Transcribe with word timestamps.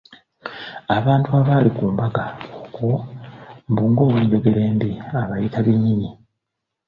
Abantu 0.97 1.27
abaali 1.39 1.69
ku 1.77 1.83
mbaga 1.93 2.25
okwo 2.63 2.89
mbu 3.69 3.83
ng'owenjogera 3.89 4.61
mbi 4.75 4.89
abayita 5.21 5.59
binyinyi 5.65 6.09